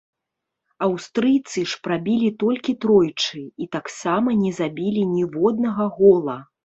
Аўстрыйцы 0.85 1.59
ж 1.73 1.77
прабілі 1.87 2.29
толькі 2.43 2.71
тройчы, 2.85 3.43
і 3.65 3.67
таксама 3.79 4.29
не 4.43 4.51
забілі 4.61 5.01
ніводнага 5.15 5.85
гола. 6.01 6.39